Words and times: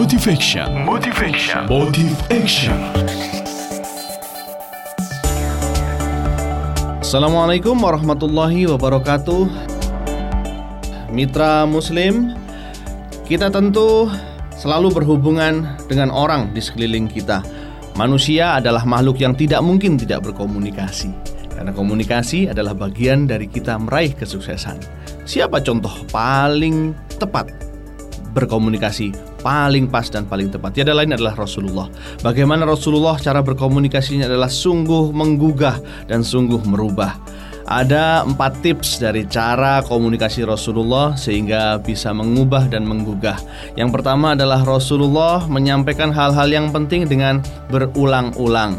Motivation. 0.00 0.64
Motivation. 0.88 1.68
Motive 1.68 2.16
Action. 2.32 2.72
Assalamualaikum 7.04 7.76
warahmatullahi 7.76 8.64
wabarakatuh 8.64 9.44
Mitra 11.12 11.68
Muslim 11.68 12.32
Kita 13.28 13.52
tentu 13.52 14.08
selalu 14.56 14.88
berhubungan 14.88 15.68
dengan 15.84 16.08
orang 16.08 16.56
di 16.56 16.64
sekeliling 16.64 17.04
kita 17.04 17.44
Manusia 18.00 18.56
adalah 18.56 18.88
makhluk 18.88 19.20
yang 19.20 19.36
tidak 19.36 19.60
mungkin 19.60 20.00
tidak 20.00 20.24
berkomunikasi 20.24 21.12
Karena 21.52 21.76
komunikasi 21.76 22.48
adalah 22.48 22.72
bagian 22.72 23.28
dari 23.28 23.52
kita 23.52 23.76
meraih 23.76 24.16
kesuksesan 24.16 24.80
Siapa 25.28 25.60
contoh 25.60 25.92
paling 26.08 26.96
tepat 27.20 27.52
berkomunikasi 28.32 29.29
paling 29.40 29.88
pas 29.88 30.06
dan 30.08 30.24
paling 30.28 30.48
tepat. 30.52 30.76
Tiada 30.76 30.94
lain 30.94 31.12
adalah 31.16 31.36
Rasulullah. 31.36 31.88
Bagaimana 32.20 32.68
Rasulullah 32.68 33.16
cara 33.18 33.40
berkomunikasinya 33.40 34.28
adalah 34.28 34.48
sungguh 34.48 35.12
menggugah 35.12 35.80
dan 36.06 36.24
sungguh 36.24 36.60
merubah. 36.68 37.16
Ada 37.70 38.26
empat 38.26 38.66
tips 38.66 38.98
dari 38.98 39.30
cara 39.30 39.78
komunikasi 39.86 40.42
Rasulullah 40.42 41.14
sehingga 41.14 41.78
bisa 41.78 42.10
mengubah 42.10 42.66
dan 42.66 42.82
menggugah. 42.82 43.38
Yang 43.78 43.94
pertama 43.94 44.34
adalah 44.34 44.66
Rasulullah 44.66 45.46
menyampaikan 45.46 46.10
hal-hal 46.10 46.50
yang 46.50 46.74
penting 46.74 47.06
dengan 47.06 47.38
berulang-ulang. 47.70 48.74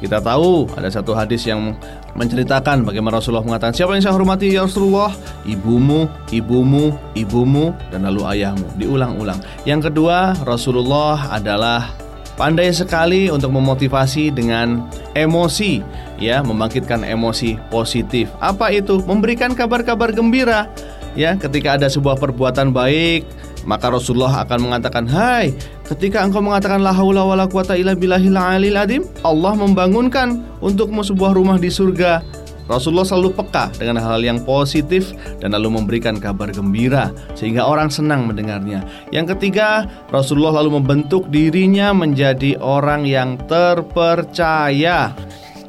Kita 0.00 0.16
tahu 0.18 0.64
ada 0.74 0.88
satu 0.88 1.12
hadis 1.12 1.44
yang 1.44 1.76
menceritakan 2.16 2.88
bagaimana 2.88 3.20
Rasulullah 3.20 3.44
mengatakan 3.44 3.76
siapa 3.76 3.92
yang 3.92 4.02
saya 4.02 4.16
hormati 4.16 4.56
ya 4.56 4.64
Rasulullah 4.64 5.12
ibumu, 5.44 6.08
ibumu, 6.32 6.96
ibumu 7.12 7.76
dan 7.92 8.08
lalu 8.08 8.24
ayahmu 8.24 8.80
diulang-ulang. 8.80 9.38
Yang 9.68 9.92
kedua 9.92 10.32
Rasulullah 10.48 11.28
adalah 11.28 11.92
pandai 12.40 12.72
sekali 12.72 13.28
untuk 13.28 13.52
memotivasi 13.52 14.32
dengan 14.32 14.88
emosi 15.12 15.84
ya 16.16 16.40
membangkitkan 16.40 17.04
emosi 17.04 17.60
positif. 17.68 18.32
Apa 18.40 18.72
itu? 18.72 19.04
Memberikan 19.04 19.52
kabar-kabar 19.52 20.16
gembira 20.16 20.72
ya 21.18 21.34
ketika 21.36 21.76
ada 21.76 21.92
sebuah 21.92 22.16
perbuatan 22.16 22.70
baik 22.70 23.26
maka 23.68 23.92
Rasulullah 23.92 24.44
akan 24.44 24.58
mengatakan, 24.70 25.04
"Hai, 25.04 25.52
ketika 25.88 26.24
engkau 26.24 26.40
mengatakan 26.40 26.80
la 26.80 26.94
haula 26.94 27.24
wala 27.24 27.44
quwata 27.44 27.76
illa 27.76 27.92
billahil 27.92 28.36
alil 28.36 28.76
adim, 28.76 29.02
Allah 29.20 29.52
membangunkan 29.56 30.40
untukmu 30.64 31.04
sebuah 31.04 31.36
rumah 31.36 31.60
di 31.60 31.68
surga." 31.68 32.40
Rasulullah 32.70 33.02
selalu 33.02 33.34
peka 33.34 33.74
dengan 33.82 33.98
hal-hal 33.98 34.22
yang 34.22 34.38
positif 34.46 35.10
dan 35.42 35.58
lalu 35.58 35.74
memberikan 35.74 36.14
kabar 36.22 36.54
gembira 36.54 37.10
sehingga 37.34 37.66
orang 37.66 37.90
senang 37.90 38.30
mendengarnya. 38.30 38.86
Yang 39.10 39.34
ketiga, 39.34 39.90
Rasulullah 40.14 40.62
lalu 40.62 40.78
membentuk 40.78 41.26
dirinya 41.34 41.90
menjadi 41.90 42.54
orang 42.62 43.10
yang 43.10 43.34
terpercaya. 43.50 45.10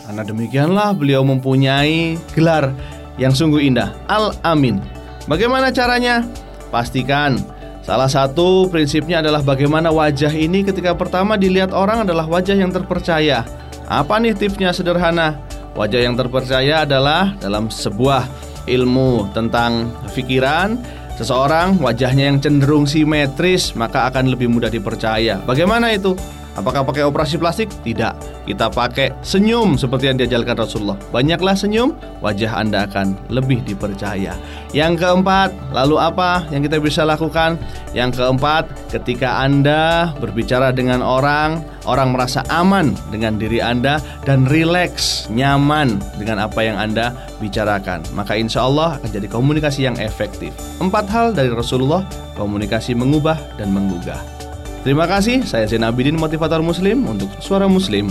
Karena 0.06 0.22
demikianlah 0.22 0.94
beliau 0.94 1.26
mempunyai 1.26 2.22
gelar 2.38 2.70
yang 3.18 3.34
sungguh 3.34 3.66
indah, 3.66 3.98
Al-Amin. 4.06 4.78
Bagaimana 5.26 5.74
caranya? 5.74 6.22
Pastikan 6.70 7.42
Salah 7.82 8.06
satu 8.06 8.70
prinsipnya 8.70 9.26
adalah 9.26 9.42
bagaimana 9.42 9.90
wajah 9.90 10.30
ini 10.30 10.62
ketika 10.62 10.94
pertama 10.94 11.34
dilihat 11.34 11.74
orang 11.74 12.06
adalah 12.06 12.30
wajah 12.30 12.54
yang 12.54 12.70
terpercaya. 12.70 13.42
Apa 13.90 14.22
nih 14.22 14.38
tipsnya 14.38 14.70
sederhana? 14.70 15.42
Wajah 15.74 16.06
yang 16.06 16.14
terpercaya 16.14 16.86
adalah 16.86 17.34
dalam 17.42 17.74
sebuah 17.74 18.30
ilmu 18.70 19.34
tentang 19.34 19.90
pikiran 20.14 20.78
seseorang 21.18 21.82
wajahnya 21.82 22.30
yang 22.30 22.38
cenderung 22.38 22.86
simetris 22.86 23.74
maka 23.74 24.06
akan 24.14 24.30
lebih 24.30 24.46
mudah 24.46 24.70
dipercaya. 24.70 25.42
Bagaimana 25.42 25.90
itu? 25.90 26.14
Apakah 26.60 26.84
pakai 26.84 27.08
operasi 27.08 27.40
plastik? 27.40 27.72
Tidak. 27.82 28.44
Kita 28.44 28.68
pakai 28.68 29.16
senyum 29.24 29.80
seperti 29.80 30.12
yang 30.12 30.18
diajarkan 30.20 30.60
Rasulullah. 30.60 31.00
Banyaklah 31.16 31.56
senyum, 31.56 31.96
wajah 32.20 32.52
Anda 32.60 32.84
akan 32.90 33.32
lebih 33.32 33.64
dipercaya. 33.64 34.36
Yang 34.76 34.94
keempat, 35.00 35.56
lalu 35.72 35.96
apa 35.96 36.44
yang 36.52 36.60
kita 36.60 36.84
bisa 36.84 37.08
lakukan? 37.08 37.56
Yang 37.96 38.20
keempat, 38.20 38.68
ketika 38.92 39.40
Anda 39.40 40.12
berbicara 40.20 40.76
dengan 40.76 41.00
orang, 41.00 41.64
orang 41.88 42.12
merasa 42.12 42.44
aman 42.52 42.92
dengan 43.08 43.40
diri 43.40 43.64
Anda 43.64 44.04
dan 44.28 44.44
rileks, 44.50 45.32
nyaman 45.32 46.04
dengan 46.20 46.44
apa 46.44 46.60
yang 46.60 46.76
Anda 46.76 47.16
bicarakan. 47.40 48.04
Maka 48.12 48.36
insya 48.36 48.68
Allah 48.68 49.00
akan 49.00 49.08
jadi 49.08 49.28
komunikasi 49.32 49.88
yang 49.88 49.96
efektif. 50.04 50.52
Empat 50.84 51.08
hal 51.08 51.32
dari 51.32 51.48
Rasulullah, 51.54 52.04
komunikasi 52.36 52.92
mengubah 52.92 53.40
dan 53.56 53.72
menggugah. 53.72 54.41
Terima 54.82 55.06
kasih, 55.06 55.46
saya 55.46 55.70
Zain 55.70 55.86
Abidin, 55.86 56.18
motivator 56.18 56.58
muslim 56.66 57.06
untuk 57.06 57.30
Suara 57.38 57.70
Muslim. 57.70 58.10